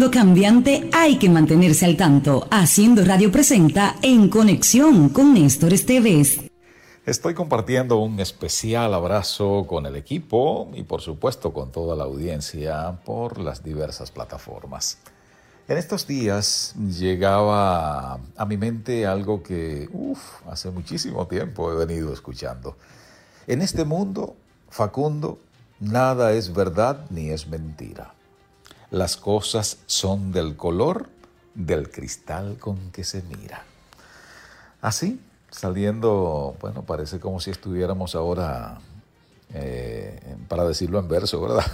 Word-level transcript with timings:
mundo 0.00 0.18
cambiante 0.18 0.88
hay 0.94 1.18
que 1.18 1.28
mantenerse 1.28 1.84
al 1.84 1.94
tanto. 1.94 2.48
Haciendo 2.50 3.04
Radio 3.04 3.30
presenta 3.30 3.96
En 4.00 4.30
Conexión 4.30 5.10
con 5.10 5.34
Néstor 5.34 5.74
Esteves. 5.74 6.40
Estoy 7.04 7.34
compartiendo 7.34 7.98
un 7.98 8.18
especial 8.18 8.94
abrazo 8.94 9.66
con 9.66 9.84
el 9.84 9.96
equipo 9.96 10.70
y 10.74 10.84
por 10.84 11.02
supuesto 11.02 11.52
con 11.52 11.70
toda 11.70 11.94
la 11.96 12.04
audiencia 12.04 12.98
por 13.04 13.38
las 13.38 13.62
diversas 13.62 14.10
plataformas. 14.10 14.96
En 15.68 15.76
estos 15.76 16.06
días 16.06 16.74
llegaba 16.76 18.20
a 18.38 18.46
mi 18.46 18.56
mente 18.56 19.06
algo 19.06 19.42
que, 19.42 19.86
uff, 19.92 20.46
hace 20.48 20.70
muchísimo 20.70 21.26
tiempo 21.26 21.70
he 21.70 21.74
venido 21.76 22.10
escuchando. 22.14 22.78
En 23.46 23.60
este 23.60 23.84
mundo, 23.84 24.34
Facundo, 24.70 25.40
nada 25.78 26.32
es 26.32 26.54
verdad 26.54 27.04
ni 27.10 27.28
es 27.28 27.46
mentira. 27.48 28.14
Las 28.90 29.16
cosas 29.16 29.78
son 29.86 30.32
del 30.32 30.56
color 30.56 31.08
del 31.54 31.90
cristal 31.90 32.56
con 32.58 32.90
que 32.90 33.04
se 33.04 33.22
mira. 33.22 33.64
Así, 34.80 35.20
saliendo, 35.50 36.56
bueno, 36.60 36.82
parece 36.82 37.20
como 37.20 37.38
si 37.40 37.50
estuviéramos 37.50 38.14
ahora, 38.14 38.78
eh, 39.54 40.36
para 40.48 40.64
decirlo 40.64 40.98
en 40.98 41.08
verso, 41.08 41.40
¿verdad? 41.40 41.66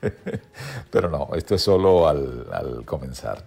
Pero 0.90 1.08
no, 1.10 1.28
esto 1.34 1.54
es 1.54 1.62
solo 1.62 2.08
al, 2.08 2.82
comenzar. 2.84 3.44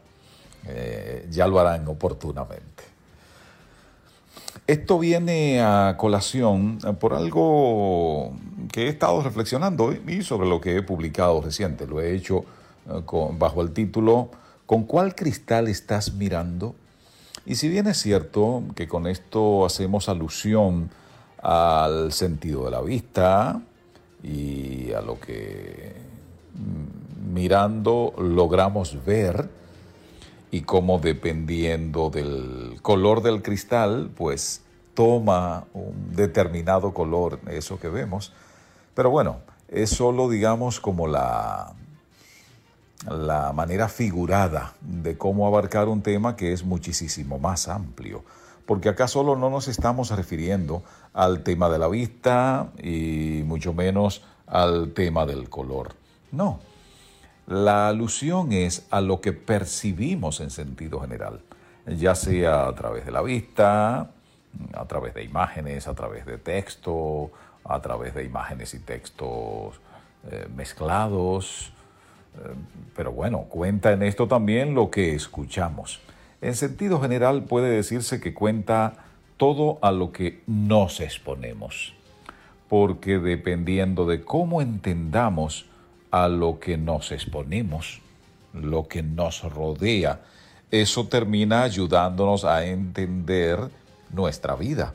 Eh, 0.67 1.27
ya 1.29 1.47
lo 1.47 1.59
harán 1.59 1.87
oportunamente. 1.87 2.83
Esto 4.67 4.99
viene 4.99 5.61
a 5.61 5.95
colación 5.97 6.77
por 6.99 7.13
algo 7.13 8.33
que 8.71 8.85
he 8.85 8.87
estado 8.89 9.21
reflexionando 9.21 9.91
y 9.91 10.21
sobre 10.23 10.47
lo 10.47 10.61
que 10.61 10.77
he 10.77 10.81
publicado 10.81 11.41
reciente. 11.41 11.87
Lo 11.87 11.99
he 11.99 12.13
hecho 12.15 12.45
eh, 12.89 13.01
bajo 13.37 13.61
el 13.61 13.71
título 13.71 14.29
¿Con 14.71 14.85
cuál 14.85 15.15
cristal 15.15 15.67
estás 15.67 16.13
mirando? 16.13 16.75
Y 17.45 17.55
si 17.55 17.67
bien 17.67 17.87
es 17.87 17.97
cierto 17.97 18.63
que 18.73 18.87
con 18.87 19.05
esto 19.05 19.65
hacemos 19.65 20.07
alusión 20.07 20.89
al 21.43 22.13
sentido 22.13 22.63
de 22.63 22.71
la 22.71 22.79
vista 22.79 23.61
y 24.23 24.93
a 24.93 25.01
lo 25.01 25.19
que 25.19 25.93
mm, 26.53 27.33
mirando 27.33 28.13
logramos 28.17 29.03
ver 29.03 29.49
y 30.51 30.61
como 30.61 30.99
dependiendo 30.99 32.09
del 32.09 32.77
color 32.81 33.21
del 33.23 33.41
cristal, 33.41 34.09
pues 34.15 34.61
toma 34.93 35.65
un 35.73 36.15
determinado 36.15 36.93
color 36.93 37.39
eso 37.49 37.77
que 37.77 37.89
vemos. 37.89 38.31
Pero 38.93 39.09
bueno, 39.09 39.39
es 39.67 39.89
solo 39.89 40.29
digamos 40.29 40.79
como 40.79 41.07
la 41.07 41.73
la 43.09 43.51
manera 43.53 43.87
figurada 43.87 44.73
de 44.81 45.17
cómo 45.17 45.47
abarcar 45.47 45.87
un 45.87 46.01
tema 46.01 46.35
que 46.35 46.53
es 46.53 46.63
muchísimo 46.63 47.39
más 47.39 47.67
amplio. 47.67 48.23
Porque 48.65 48.89
acá 48.89 49.07
solo 49.07 49.35
no 49.35 49.49
nos 49.49 49.67
estamos 49.67 50.11
refiriendo 50.11 50.83
al 51.13 51.43
tema 51.43 51.69
de 51.69 51.79
la 51.79 51.87
vista 51.87 52.69
y 52.81 53.41
mucho 53.45 53.73
menos 53.73 54.23
al 54.47 54.93
tema 54.93 55.25
del 55.25 55.49
color. 55.49 55.93
No, 56.31 56.59
la 57.47 57.89
alusión 57.89 58.51
es 58.53 58.87
a 58.91 59.01
lo 59.01 59.19
que 59.19 59.33
percibimos 59.33 60.39
en 60.39 60.51
sentido 60.51 61.01
general, 61.01 61.41
ya 61.85 62.15
sea 62.15 62.67
a 62.67 62.75
través 62.75 63.05
de 63.05 63.11
la 63.11 63.21
vista, 63.21 64.11
a 64.73 64.85
través 64.87 65.13
de 65.13 65.23
imágenes, 65.23 65.87
a 65.87 65.93
través 65.93 66.25
de 66.25 66.37
texto, 66.37 67.31
a 67.63 67.81
través 67.81 68.13
de 68.13 68.23
imágenes 68.23 68.73
y 68.73 68.79
textos 68.79 69.81
eh, 70.29 70.47
mezclados, 70.55 71.73
pero 72.95 73.11
bueno, 73.11 73.43
cuenta 73.49 73.91
en 73.91 74.03
esto 74.03 74.27
también 74.27 74.73
lo 74.73 74.89
que 74.89 75.13
escuchamos. 75.13 75.99
En 76.41 76.55
sentido 76.55 76.99
general 76.99 77.43
puede 77.43 77.69
decirse 77.69 78.19
que 78.19 78.33
cuenta 78.33 79.05
todo 79.37 79.79
a 79.81 79.91
lo 79.91 80.11
que 80.11 80.41
nos 80.47 80.99
exponemos, 80.99 81.93
porque 82.69 83.19
dependiendo 83.19 84.05
de 84.05 84.23
cómo 84.23 84.61
entendamos 84.61 85.65
a 86.09 86.27
lo 86.27 86.59
que 86.59 86.77
nos 86.77 87.11
exponemos, 87.11 88.01
lo 88.53 88.87
que 88.87 89.03
nos 89.03 89.43
rodea, 89.43 90.21
eso 90.71 91.07
termina 91.07 91.63
ayudándonos 91.63 92.45
a 92.45 92.65
entender 92.65 93.59
nuestra 94.13 94.55
vida 94.55 94.93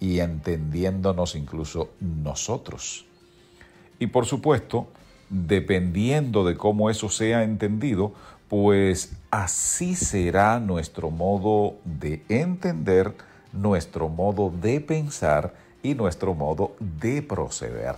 y 0.00 0.20
entendiéndonos 0.20 1.34
incluso 1.34 1.90
nosotros. 2.00 3.04
Y 3.98 4.06
por 4.06 4.26
supuesto, 4.26 4.88
dependiendo 5.30 6.44
de 6.44 6.56
cómo 6.56 6.90
eso 6.90 7.08
sea 7.08 7.44
entendido, 7.44 8.12
pues 8.48 9.12
así 9.30 9.94
será 9.94 10.58
nuestro 10.58 11.10
modo 11.10 11.74
de 11.84 12.22
entender, 12.28 13.14
nuestro 13.52 14.08
modo 14.08 14.50
de 14.50 14.80
pensar 14.80 15.54
y 15.82 15.94
nuestro 15.94 16.34
modo 16.34 16.72
de 16.80 17.22
proceder. 17.22 17.96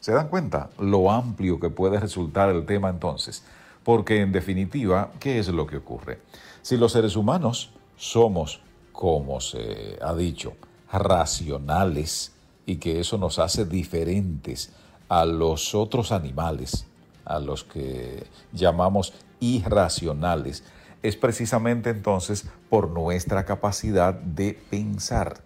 ¿Se 0.00 0.12
dan 0.12 0.28
cuenta 0.28 0.70
lo 0.78 1.10
amplio 1.10 1.58
que 1.58 1.70
puede 1.70 1.98
resultar 1.98 2.50
el 2.50 2.66
tema 2.66 2.90
entonces? 2.90 3.42
Porque 3.82 4.20
en 4.20 4.32
definitiva, 4.32 5.10
¿qué 5.18 5.38
es 5.38 5.48
lo 5.48 5.66
que 5.66 5.78
ocurre? 5.78 6.20
Si 6.62 6.76
los 6.76 6.92
seres 6.92 7.16
humanos 7.16 7.70
somos, 7.96 8.60
como 8.92 9.40
se 9.40 9.98
ha 10.02 10.14
dicho, 10.14 10.52
racionales 10.92 12.32
y 12.66 12.76
que 12.76 13.00
eso 13.00 13.18
nos 13.18 13.38
hace 13.38 13.64
diferentes 13.64 14.72
a 15.08 15.24
los 15.24 15.74
otros 15.74 16.12
animales, 16.12 16.86
a 17.24 17.38
los 17.38 17.64
que 17.64 18.26
llamamos 18.52 19.14
irracionales, 19.40 20.64
es 21.02 21.16
precisamente 21.16 21.90
entonces 21.90 22.46
por 22.68 22.90
nuestra 22.90 23.44
capacidad 23.44 24.14
de 24.14 24.58
pensar 24.70 25.40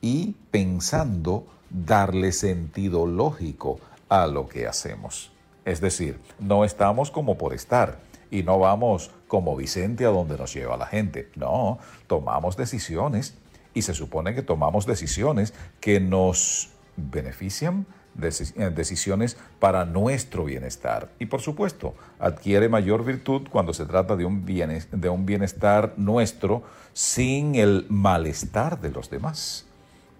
y 0.00 0.34
pensando 0.50 1.46
darle 1.70 2.32
sentido 2.32 3.06
lógico 3.06 3.80
a 4.08 4.26
lo 4.26 4.48
que 4.48 4.66
hacemos. 4.66 5.30
Es 5.64 5.80
decir, 5.80 6.18
no 6.38 6.64
estamos 6.64 7.10
como 7.10 7.36
por 7.36 7.52
estar 7.52 8.00
y 8.30 8.42
no 8.42 8.58
vamos 8.58 9.10
como 9.26 9.56
Vicente 9.56 10.06
a 10.06 10.08
donde 10.08 10.38
nos 10.38 10.54
lleva 10.54 10.76
la 10.76 10.86
gente. 10.86 11.30
No, 11.36 11.78
tomamos 12.06 12.56
decisiones 12.56 13.36
y 13.74 13.82
se 13.82 13.94
supone 13.94 14.34
que 14.34 14.42
tomamos 14.42 14.86
decisiones 14.86 15.52
que 15.80 16.00
nos 16.00 16.70
benefician, 16.96 17.86
decisiones 18.14 19.36
para 19.60 19.84
nuestro 19.84 20.44
bienestar. 20.44 21.10
Y 21.18 21.26
por 21.26 21.40
supuesto, 21.40 21.94
adquiere 22.18 22.68
mayor 22.68 23.04
virtud 23.04 23.48
cuando 23.50 23.72
se 23.72 23.86
trata 23.86 24.16
de 24.16 24.24
un, 24.24 24.44
de 24.44 25.08
un 25.08 25.26
bienestar 25.26 25.94
nuestro 25.96 26.62
sin 26.92 27.54
el 27.54 27.86
malestar 27.88 28.80
de 28.80 28.90
los 28.90 29.08
demás. 29.08 29.66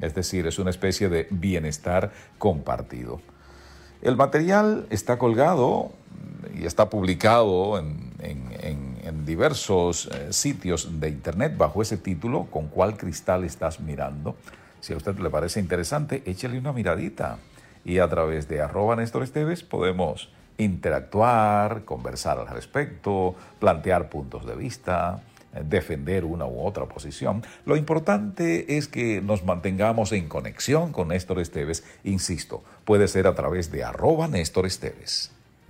Es 0.01 0.15
decir, 0.15 0.47
es 0.47 0.59
una 0.59 0.71
especie 0.71 1.09
de 1.09 1.27
bienestar 1.31 2.13
compartido. 2.39 3.21
El 4.01 4.17
material 4.17 4.87
está 4.91 5.19
colgado 5.19 5.91
y 6.55 6.67
está 6.67 6.89
publicado 6.89 7.79
en, 7.79 8.09
diversos 9.25 10.07
eh, 10.07 10.33
sitios 10.33 11.01
de 11.01 11.11
Internet 11.11 11.55
bajo 11.59 11.83
ese 11.83 11.99
título, 11.99 12.47
¿Con 12.51 12.69
cuál 12.69 12.97
cristal 12.97 13.45
estás 13.45 13.79
mirando? 13.79 14.37
Si 14.81 14.95
a 14.95 14.97
usted 14.97 15.19
le 15.19 15.29
parece 15.29 15.61
interesante, 15.61 16.23
échale 16.25 16.59
una 16.59 16.73
miradita 16.73 17.37
y 17.89 18.01
a 18.01 18.09
través 18.09 18.49
de 18.49 18.61
arroba 18.61 18.97
Néstor 18.97 19.23
Esteves 19.23 19.63
podemos 19.63 20.31
interactuar, 20.59 21.87
conversar 21.87 22.39
al 22.39 22.47
respecto, 22.47 23.35
plantear 23.59 24.11
puntos 24.11 24.45
de 24.45 24.55
vista, 24.55 25.23
eh, 25.55 25.63
defender 25.65 26.27
una 26.27 26.45
u 26.45 26.61
otra 26.61 26.85
posición. 26.85 27.43
Lo 27.65 27.77
importante 27.77 28.77
es 28.77 28.89
que 28.89 29.23
nos 29.23 29.43
mantengamos 29.43 30.13
en 30.13 30.29
conexión 30.29 30.93
con 30.93 31.09
Néstor 31.09 31.41
Esteves, 31.41 31.83
insisto, 32.05 32.63
puede 32.85 33.09
ser 33.09 33.27
a 33.27 33.35
través 33.35 33.73
de 33.73 33.85
arroba 33.85 34.29
Néstor 34.29 34.67
Esteves. 34.67 35.33